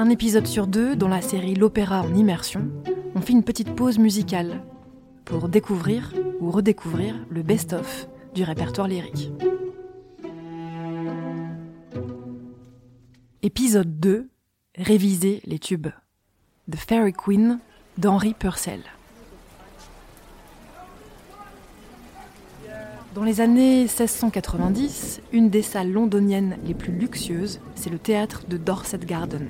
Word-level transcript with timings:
Un 0.00 0.10
épisode 0.10 0.46
sur 0.46 0.68
deux 0.68 0.94
dans 0.94 1.08
la 1.08 1.20
série 1.20 1.56
L'Opéra 1.56 2.02
en 2.02 2.14
immersion, 2.14 2.70
on 3.16 3.20
fait 3.20 3.32
une 3.32 3.42
petite 3.42 3.74
pause 3.74 3.98
musicale 3.98 4.62
pour 5.24 5.48
découvrir 5.48 6.14
ou 6.38 6.52
redécouvrir 6.52 7.16
le 7.28 7.42
best-of 7.42 8.06
du 8.32 8.44
répertoire 8.44 8.86
lyrique. 8.86 9.32
Épisode 13.42 13.98
2 13.98 14.28
Réviser 14.76 15.42
les 15.44 15.58
tubes. 15.58 15.88
The 16.70 16.76
Fairy 16.76 17.12
Queen 17.12 17.58
d'Henri 17.96 18.34
Purcell. 18.34 18.84
Dans 23.16 23.24
les 23.24 23.40
années 23.40 23.80
1690, 23.80 25.22
une 25.32 25.50
des 25.50 25.62
salles 25.62 25.90
londoniennes 25.90 26.56
les 26.64 26.74
plus 26.74 26.92
luxueuses, 26.92 27.58
c'est 27.74 27.90
le 27.90 27.98
théâtre 27.98 28.44
de 28.46 28.56
Dorset 28.56 28.98
Garden. 28.98 29.48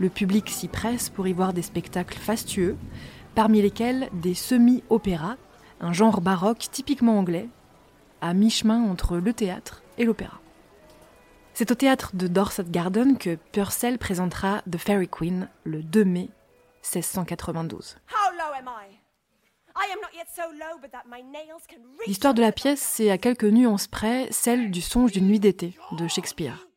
Le 0.00 0.08
public 0.08 0.48
s'y 0.48 0.66
presse 0.66 1.10
pour 1.10 1.28
y 1.28 1.34
voir 1.34 1.52
des 1.52 1.60
spectacles 1.60 2.16
fastueux, 2.16 2.78
parmi 3.34 3.60
lesquels 3.60 4.08
des 4.14 4.32
semi-opéras, 4.32 5.36
un 5.80 5.92
genre 5.92 6.22
baroque 6.22 6.68
typiquement 6.72 7.18
anglais, 7.18 7.48
à 8.22 8.32
mi-chemin 8.32 8.82
entre 8.82 9.18
le 9.18 9.32
théâtre 9.34 9.82
et 9.98 10.06
l'opéra. 10.06 10.40
C'est 11.52 11.70
au 11.70 11.74
théâtre 11.74 12.12
de 12.14 12.28
Dorset 12.28 12.64
Garden 12.68 13.18
que 13.18 13.34
Purcell 13.52 13.98
présentera 13.98 14.62
The 14.70 14.78
Fairy 14.78 15.06
Queen 15.06 15.48
le 15.64 15.82
2 15.82 16.04
mai 16.06 16.30
1692. 16.82 17.98
L'histoire 22.06 22.32
de 22.32 22.40
la 22.40 22.52
pièce, 22.52 22.80
c'est 22.80 23.10
à 23.10 23.18
quelques 23.18 23.44
nuances 23.44 23.86
près 23.86 24.28
celle 24.30 24.70
du 24.70 24.80
songe 24.80 25.12
d'une 25.12 25.28
nuit 25.28 25.40
d'été 25.40 25.76
de 25.92 26.08
Shakespeare. 26.08 26.69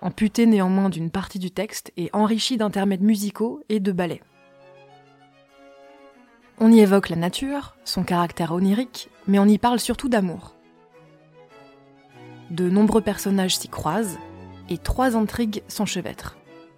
Amputé 0.00 0.46
néanmoins 0.46 0.90
d'une 0.90 1.10
partie 1.10 1.38
du 1.38 1.50
texte 1.50 1.92
et 1.96 2.10
enrichi 2.12 2.56
d'intermèdes 2.56 3.02
musicaux 3.02 3.62
et 3.68 3.80
de 3.80 3.92
ballets. 3.92 4.22
On 6.58 6.70
y 6.70 6.80
évoque 6.80 7.08
la 7.08 7.16
nature, 7.16 7.76
son 7.84 8.04
caractère 8.04 8.52
onirique, 8.52 9.10
mais 9.26 9.38
on 9.38 9.46
y 9.46 9.58
parle 9.58 9.80
surtout 9.80 10.08
d'amour. 10.08 10.54
De 12.50 12.68
nombreux 12.68 13.00
personnages 13.00 13.56
s'y 13.56 13.68
croisent 13.68 14.18
et 14.68 14.78
trois 14.78 15.16
intrigues 15.16 15.62
s'enchevêtrent 15.68 16.36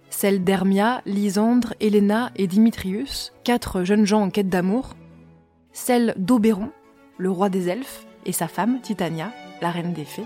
celle 0.09 0.43
d'Hermia, 0.43 1.01
Lysandre, 1.05 1.73
Helena 1.79 2.31
et 2.35 2.47
Dimitrius, 2.47 3.33
quatre 3.43 3.83
jeunes 3.83 4.05
gens 4.05 4.21
en 4.21 4.29
quête 4.29 4.49
d'amour, 4.49 4.95
celle 5.73 6.13
d'Oberon, 6.17 6.71
le 7.17 7.29
roi 7.29 7.49
des 7.49 7.69
elfes, 7.69 8.05
et 8.25 8.31
sa 8.31 8.47
femme, 8.47 8.81
Titania, 8.81 9.31
la 9.61 9.71
reine 9.71 9.93
des 9.93 10.05
fées, 10.05 10.25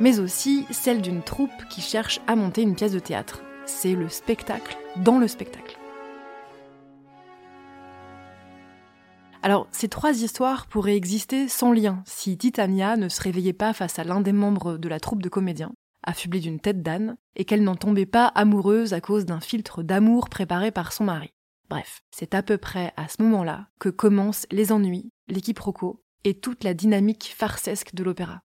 mais 0.00 0.18
aussi 0.18 0.66
celle 0.70 1.02
d'une 1.02 1.22
troupe 1.22 1.64
qui 1.70 1.80
cherche 1.80 2.20
à 2.26 2.36
monter 2.36 2.62
une 2.62 2.74
pièce 2.74 2.92
de 2.92 2.98
théâtre. 2.98 3.42
C'est 3.64 3.94
le 3.94 4.08
spectacle 4.08 4.76
dans 4.96 5.18
le 5.18 5.28
spectacle. 5.28 5.78
Alors, 9.42 9.68
ces 9.70 9.88
trois 9.88 10.22
histoires 10.22 10.66
pourraient 10.66 10.96
exister 10.96 11.48
sans 11.48 11.72
lien 11.72 12.02
si 12.04 12.36
Titania 12.36 12.96
ne 12.96 13.08
se 13.08 13.22
réveillait 13.22 13.52
pas 13.52 13.72
face 13.72 13.98
à 13.98 14.04
l'un 14.04 14.20
des 14.20 14.32
membres 14.32 14.76
de 14.76 14.88
la 14.88 14.98
troupe 14.98 15.22
de 15.22 15.28
comédiens, 15.28 15.72
affublée 16.02 16.40
d'une 16.40 16.58
tête 16.58 16.82
d'âne, 16.82 17.16
et 17.36 17.44
qu'elle 17.44 17.62
n'en 17.62 17.76
tombait 17.76 18.06
pas 18.06 18.26
amoureuse 18.26 18.92
à 18.92 19.00
cause 19.00 19.24
d'un 19.24 19.40
filtre 19.40 19.84
d'amour 19.84 20.28
préparé 20.30 20.72
par 20.72 20.92
son 20.92 21.04
mari. 21.04 21.32
Bref, 21.68 22.02
c'est 22.10 22.34
à 22.34 22.42
peu 22.42 22.58
près 22.58 22.92
à 22.96 23.08
ce 23.08 23.22
moment-là 23.22 23.68
que 23.78 23.88
commencent 23.88 24.46
les 24.50 24.72
ennuis, 24.72 25.10
les 25.28 25.40
quiproquos 25.40 26.02
et 26.24 26.34
toute 26.34 26.64
la 26.64 26.74
dynamique 26.74 27.32
farcesque 27.36 27.94
de 27.94 28.02
l'opéra. 28.02 28.42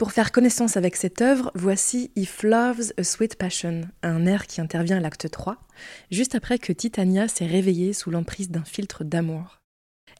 Pour 0.00 0.12
faire 0.12 0.32
connaissance 0.32 0.78
avec 0.78 0.96
cette 0.96 1.20
œuvre, 1.20 1.52
voici 1.54 2.10
If 2.16 2.42
Love's 2.42 2.94
a 2.96 3.04
Sweet 3.04 3.36
Passion, 3.36 3.82
un 4.02 4.24
air 4.24 4.46
qui 4.46 4.62
intervient 4.62 4.96
à 4.96 5.00
l'acte 5.00 5.30
3, 5.30 5.58
juste 6.10 6.34
après 6.34 6.58
que 6.58 6.72
Titania 6.72 7.28
s'est 7.28 7.44
réveillée 7.44 7.92
sous 7.92 8.10
l'emprise 8.10 8.50
d'un 8.50 8.64
filtre 8.64 9.04
d'amour. 9.04 9.60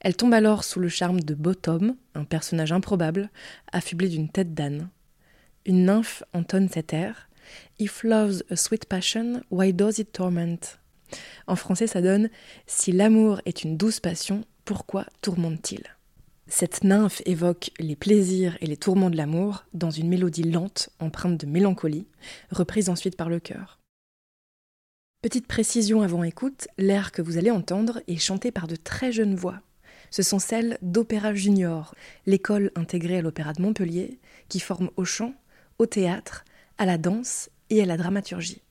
Elle 0.02 0.16
tombe 0.16 0.34
alors 0.34 0.64
sous 0.64 0.80
le 0.80 0.90
charme 0.90 1.20
de 1.20 1.32
Bottom, 1.32 1.96
un 2.14 2.24
personnage 2.24 2.72
improbable, 2.72 3.30
affublé 3.72 4.10
d'une 4.10 4.28
tête 4.28 4.52
d'âne. 4.52 4.90
Une 5.64 5.86
nymphe 5.86 6.24
entonne 6.34 6.68
cet 6.68 6.92
air. 6.92 7.30
If 7.78 8.02
love's 8.02 8.44
a 8.50 8.56
sweet 8.56 8.84
passion, 8.84 9.40
why 9.50 9.72
does 9.72 9.98
it 9.98 10.12
torment? 10.12 10.58
En 11.46 11.56
français, 11.56 11.86
ça 11.86 12.02
donne 12.02 12.28
Si 12.66 12.92
l'amour 12.92 13.40
est 13.46 13.64
une 13.64 13.78
douce 13.78 14.00
passion, 14.00 14.44
pourquoi 14.66 15.06
tourmente-t-il? 15.22 15.84
Cette 16.52 16.82
nymphe 16.82 17.22
évoque 17.26 17.70
les 17.78 17.94
plaisirs 17.94 18.58
et 18.60 18.66
les 18.66 18.76
tourments 18.76 19.08
de 19.08 19.16
l'amour 19.16 19.64
dans 19.72 19.92
une 19.92 20.08
mélodie 20.08 20.42
lente, 20.42 20.90
empreinte 20.98 21.38
de 21.38 21.46
mélancolie, 21.46 22.08
reprise 22.50 22.88
ensuite 22.88 23.16
par 23.16 23.28
le 23.28 23.38
chœur. 23.38 23.78
Petite 25.22 25.46
précision 25.46 26.02
avant 26.02 26.24
écoute, 26.24 26.66
l'air 26.76 27.12
que 27.12 27.22
vous 27.22 27.38
allez 27.38 27.52
entendre 27.52 28.02
est 28.08 28.16
chanté 28.16 28.50
par 28.50 28.66
de 28.66 28.74
très 28.74 29.12
jeunes 29.12 29.36
voix. 29.36 29.60
Ce 30.10 30.24
sont 30.24 30.40
celles 30.40 30.76
d'Opéra 30.82 31.34
Junior, 31.34 31.94
l'école 32.26 32.72
intégrée 32.74 33.18
à 33.18 33.22
l'Opéra 33.22 33.52
de 33.52 33.62
Montpellier, 33.62 34.18
qui 34.48 34.58
forme 34.58 34.90
au 34.96 35.04
chant 35.04 35.34
au 35.78 35.86
théâtre, 35.86 36.44
à 36.78 36.84
la 36.84 36.98
danse 36.98 37.48
et 37.70 37.80
à 37.80 37.86
la 37.86 37.96
dramaturgie. 37.96 38.62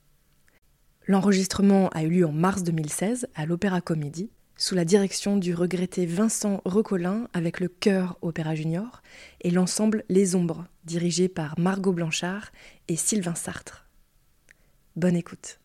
L'enregistrement 1.06 1.88
a 1.88 2.02
eu 2.02 2.10
lieu 2.10 2.26
en 2.26 2.32
mars 2.32 2.62
2016 2.62 3.26
à 3.34 3.46
l'Opéra 3.46 3.80
Comédie, 3.80 4.30
sous 4.60 4.74
la 4.74 4.84
direction 4.84 5.38
du 5.38 5.54
regretté 5.54 6.04
Vincent 6.04 6.60
Recolin 6.66 7.28
avec 7.32 7.60
le 7.60 7.68
chœur 7.68 8.18
Opéra 8.20 8.54
Junior 8.54 9.02
et 9.40 9.50
l'ensemble 9.50 10.04
Les 10.10 10.36
Ombres, 10.36 10.66
dirigé 10.84 11.28
par 11.28 11.58
Margot 11.58 11.94
Blanchard 11.94 12.52
et 12.86 12.96
Sylvain 12.96 13.34
Sartre. 13.34 13.88
Bonne 14.96 15.16
écoute. 15.16 15.58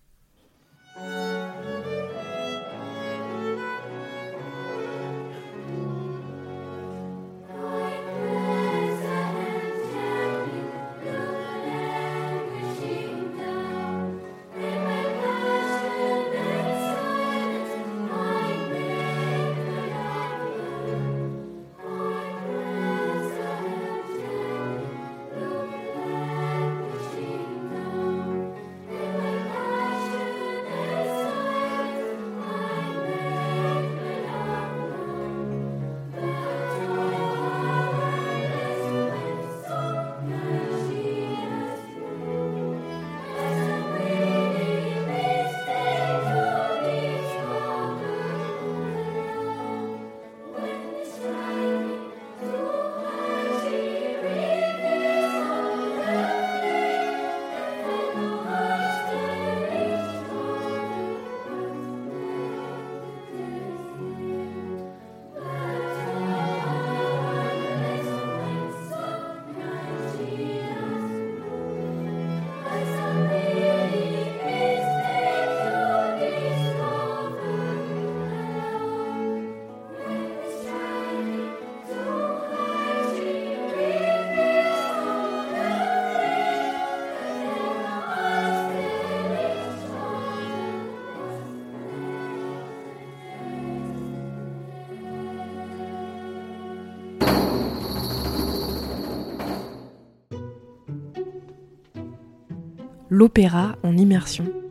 L'opéra 103.15 103.77
en 103.81 103.95
immersion. 103.95 104.64